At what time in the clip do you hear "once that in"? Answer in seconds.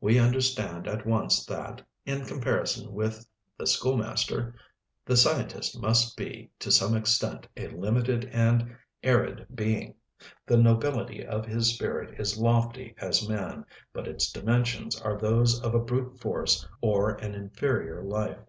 1.06-2.24